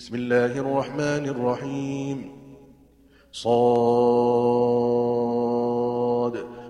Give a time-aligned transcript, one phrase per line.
[0.00, 2.30] بسم الله الرحمن الرحيم.
[3.32, 3.52] صاد.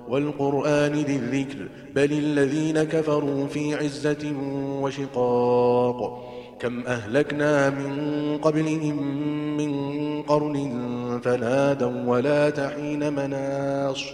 [0.08, 1.68] والقرآن ذي الذكر.
[1.94, 4.32] بل الذين كفروا في عزة
[4.82, 6.28] وشقاق.
[6.60, 9.26] كم أهلكنا من قبلهم
[9.56, 10.70] من قرن
[11.24, 14.04] فنادوا ولا تحين مناص.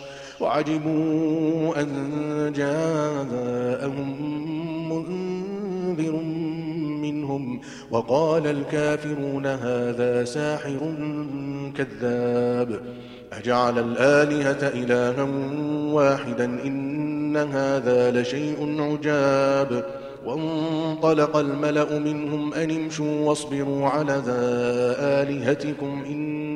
[0.41, 4.11] وعجبوا أن جاءهم
[4.93, 6.23] منذر
[7.13, 7.61] منهم
[7.91, 10.95] وقال الكافرون هذا ساحر
[11.77, 12.81] كذاب.
[13.33, 15.23] أجعل الآلهة إلها
[15.93, 19.87] واحدا إن هذا لشيء عجاب.
[20.27, 24.43] وانطلق الملأ منهم أن امشوا واصبروا على ذا
[25.23, 26.56] آلهتكم إن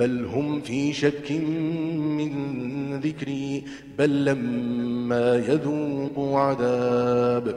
[0.00, 1.32] بل هم في شك
[2.18, 3.64] من ذكري
[3.98, 7.56] بل لما يذوقوا عذاب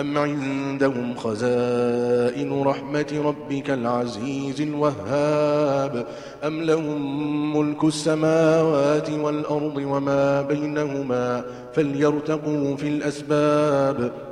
[0.00, 6.06] أم عندهم خزائن رحمة ربك العزيز الوهاب؟
[6.44, 14.27] أم لهم ملك السماوات والأرض وما بينهما فليرتقوا في الأسباب؟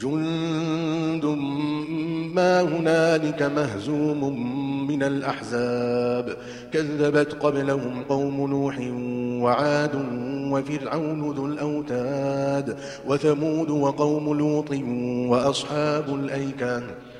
[0.00, 1.24] جند
[2.34, 4.20] ما هنالك مهزوم
[4.88, 6.36] من الأحزاب.
[6.72, 8.78] كذبت قبلهم قوم نوح
[9.42, 9.94] وعاد
[10.52, 12.76] وفرعون ذو الأوتاد
[13.08, 14.70] وثمود وقوم لوط
[15.30, 16.82] وأصحاب الأيكان.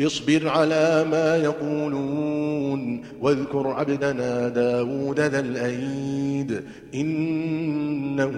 [0.00, 6.62] اصبر على ما يقولون واذكر عبدنا داود ذا الأيد.
[6.94, 8.32] إنه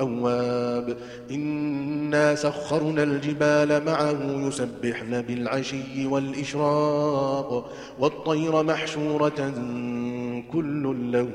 [0.00, 0.96] أواب.
[1.30, 9.52] إنا سخرنا الجبال معه يسبحن بالعشي والإشراق والطير محشورة
[10.52, 11.30] كل له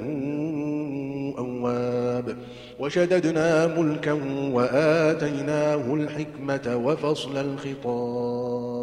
[1.38, 2.36] أواب.
[2.80, 4.20] وشددنا ملكا
[4.54, 8.83] وآتيناه الحكمة وفصل الخطاب.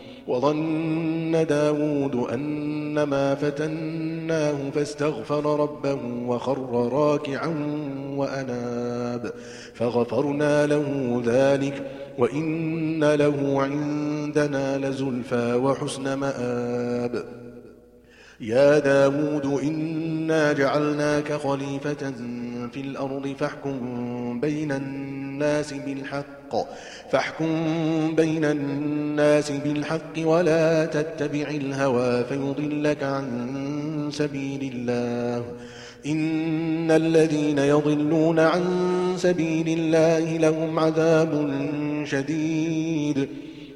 [0.27, 7.55] وظن داود أنما فتناه فاستغفر ربه وخر راكعا
[8.15, 9.33] وأناب
[9.73, 17.23] فغفرنا له ذلك وإن له عندنا لزلفى وحسن مآب.
[18.39, 22.11] يا داود إنا جعلناك خليفة
[22.73, 26.40] في الأرض فاحكم بين الناس بالحق
[27.11, 35.45] فاحكم بين الناس بالحق ولا تتبع الهوى فيضلك عن سبيل الله.
[36.05, 38.63] إن الذين يضلون عن
[39.17, 41.51] سبيل الله لهم عذاب
[42.05, 43.27] شديد.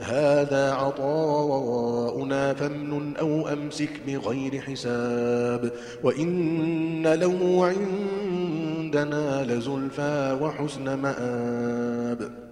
[0.00, 5.72] هذا عطاؤنا فامن أو أمسك بغير حساب.
[6.02, 12.46] وإن له عندنا لزلفى وحسن مآب.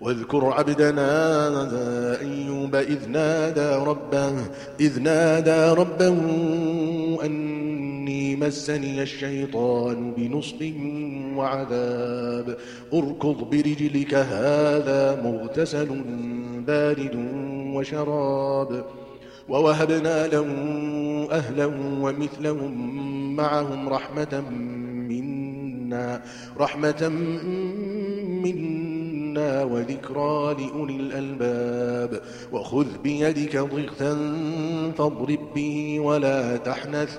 [0.00, 1.10] واذكر عبدنا
[2.20, 4.32] أيوب إذ نادى ربه
[4.80, 6.18] إذ نادى ربه
[7.24, 7.87] أني
[8.40, 10.72] مسني الشيطان بنصب
[11.36, 12.56] وعذاب.
[12.94, 16.02] اركض برجلك هذا مغتسل
[16.66, 17.14] بارد
[17.74, 18.84] وشراب.
[19.48, 20.46] ووهبنا له
[21.32, 21.66] أهلا
[22.02, 22.72] ومثلهم
[23.36, 24.42] معهم رحمة
[25.08, 26.22] منا
[26.60, 27.08] رحمة
[28.44, 32.22] منا وذكرى لأولي الألباب.
[32.52, 34.18] وخذ بيدك ضغثا
[34.98, 37.18] فاضرب به ولا تحنث.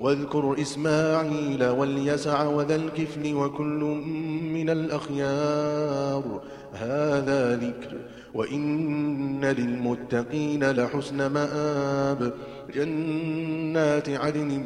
[0.00, 3.80] واذكر إسماعيل واليسع وذا الكفل وكل
[4.52, 6.40] من الأخيار.
[6.72, 7.96] هذا ذكر
[8.36, 12.32] وإن للمتقين لحسن مآب.
[12.74, 14.62] جنات عدن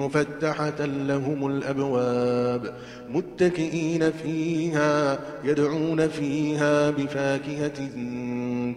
[0.00, 2.74] مفتحة لهم الأبواب.
[3.08, 7.88] متكئين فيها يدعون فيها بفاكهة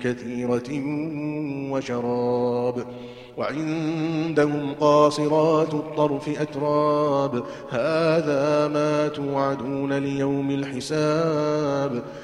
[0.01, 0.83] كثيرة
[1.71, 2.85] وشراب.
[3.37, 7.43] وعندهم قاصرات الطرف أتراب.
[7.69, 12.03] هذا ما توعدون ليوم الحساب.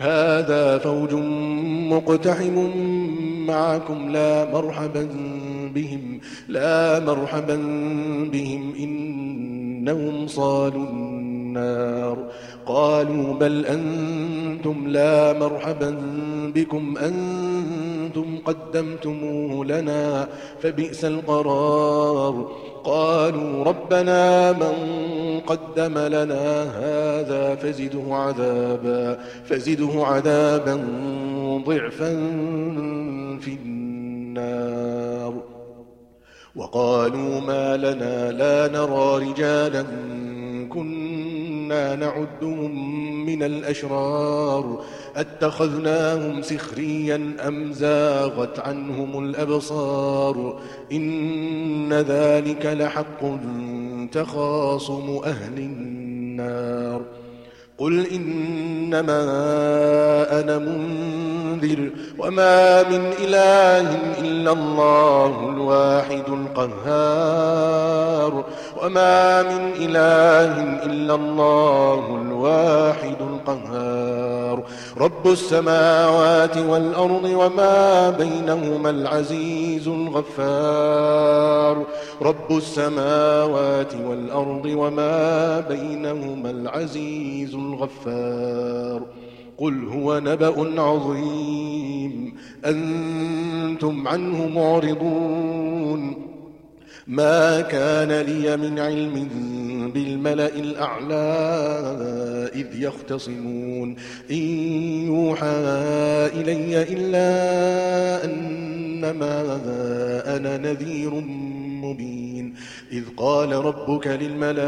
[0.00, 1.14] هذا فوج
[1.92, 2.70] مقتحم
[3.46, 5.08] معكم لا مرحبا
[5.74, 7.56] بهم لا مرحبا
[8.32, 12.18] بهم إنهم صالوا النار.
[12.66, 15.96] قالوا بل أنتم لا مرحبا
[16.54, 17.79] بكم أنتم
[18.46, 20.28] قدمتموه لنا
[20.62, 22.50] فبئس القرار.
[22.84, 24.74] قالوا ربنا من
[25.46, 30.74] قدم لنا هذا فزده عذابا فزده عذابا
[31.66, 32.10] ضعفا
[33.40, 35.34] في النار.
[36.56, 39.84] وقالوا ما لنا لا نرى رجالا
[40.68, 41.09] كنا
[41.70, 44.84] نعدهم من الأشرار
[45.16, 50.60] أتخذناهم سخريا أم زاغت عنهم الأبصار؟
[50.92, 53.20] إن ذلك لحق
[54.12, 57.19] تخاصم أهل النار.
[57.80, 59.20] قل إنما
[60.40, 67.64] أنا منذر وما من إله إلا الله الواحد القهار
[68.82, 74.19] وما من إله إلا الله الواحد القهار
[74.98, 81.86] رب السماوات والأرض وما بينهما العزيز الغفار.
[82.22, 89.02] رب السماوات والأرض وما بينهما العزيز الغفار.
[89.58, 92.36] قل هو نبأ عظيم.
[92.64, 96.29] أنتم عنه معرضون.
[97.10, 99.28] ما كان لي من علم
[99.94, 101.14] بالملأ الأعلى
[102.54, 103.96] إذ يختصمون.
[104.30, 104.36] إن
[105.06, 105.46] يوحى
[106.34, 109.60] إلي إلا أنما
[110.36, 111.14] أنا نذير
[111.84, 112.54] مبين.
[112.92, 114.64] إذ قال ربك للملائكة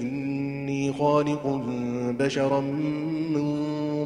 [0.00, 1.46] إني خالق
[2.18, 3.46] بشرا من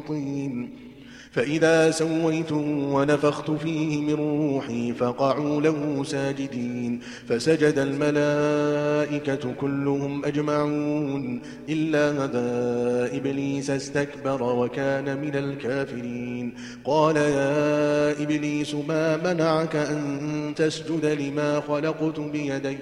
[0.07, 0.90] طين.
[1.31, 13.17] فإذا سويت ونفخت فيه من روحي فقعوا له ساجدين فسجد الملائكة كلهم أجمعون إلا هذا
[13.17, 16.53] إبليس استكبر وكان من الكافرين
[16.85, 22.77] قال يا إبليس ما منعك أن تسجد لما خلقت بيدي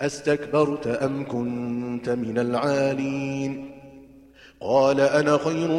[0.00, 3.70] أستكبرت أم كنت من العالين
[4.60, 5.70] قال أنا خير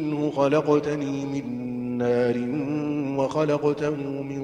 [0.00, 1.64] منه خلقتني من
[1.98, 2.34] نار
[3.20, 4.40] وخلقته من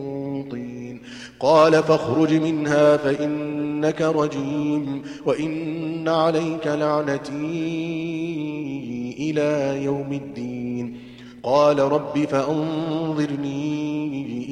[0.48, 1.00] طين.
[1.40, 7.34] قال فاخرج منها فإنك رجيم وإن عليك لعنتي
[9.18, 10.96] إلى يوم الدين.
[11.42, 13.60] قال رب فأنظرني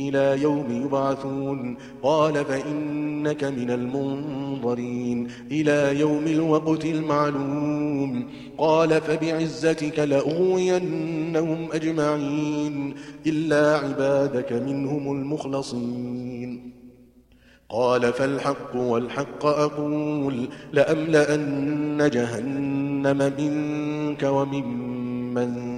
[0.09, 1.77] إلى يوم يبعثون.
[2.03, 5.29] قال فإنك من المنظرين.
[5.51, 8.25] إلى يوم الوقت المعلوم.
[8.59, 12.95] قال فبعزتك لأغوينهم أجمعين.
[13.27, 16.71] إلا عبادك منهم المخلصين.
[17.69, 20.49] قال فالحق والحق أقول.
[20.73, 25.78] لأملأن جهنم منك وممن